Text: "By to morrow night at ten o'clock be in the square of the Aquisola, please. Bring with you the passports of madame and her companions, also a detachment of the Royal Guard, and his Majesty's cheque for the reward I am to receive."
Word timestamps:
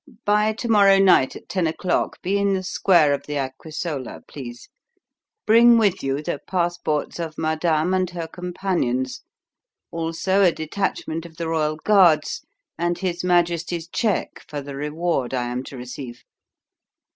"By 0.25 0.53
to 0.53 0.67
morrow 0.67 0.97
night 0.97 1.35
at 1.35 1.47
ten 1.47 1.67
o'clock 1.67 2.23
be 2.23 2.35
in 2.39 2.55
the 2.55 2.63
square 2.63 3.13
of 3.13 3.27
the 3.27 3.35
Aquisola, 3.37 4.21
please. 4.27 4.67
Bring 5.45 5.77
with 5.77 6.01
you 6.01 6.23
the 6.23 6.39
passports 6.47 7.19
of 7.19 7.37
madame 7.37 7.93
and 7.93 8.09
her 8.09 8.27
companions, 8.27 9.21
also 9.91 10.41
a 10.41 10.51
detachment 10.51 11.23
of 11.27 11.37
the 11.37 11.47
Royal 11.47 11.75
Guard, 11.75 12.23
and 12.79 12.97
his 12.97 13.23
Majesty's 13.23 13.87
cheque 13.87 14.43
for 14.47 14.59
the 14.59 14.75
reward 14.75 15.35
I 15.35 15.43
am 15.45 15.61
to 15.65 15.77
receive." 15.77 16.23